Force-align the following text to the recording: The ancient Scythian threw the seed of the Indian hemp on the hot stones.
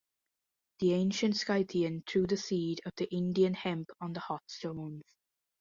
The 0.79 0.93
ancient 0.93 1.35
Scythian 1.35 2.01
threw 2.09 2.25
the 2.25 2.35
seed 2.35 2.81
of 2.87 2.93
the 2.97 3.05
Indian 3.13 3.53
hemp 3.53 3.91
on 4.01 4.13
the 4.13 4.19
hot 4.19 4.41
stones. 4.47 5.03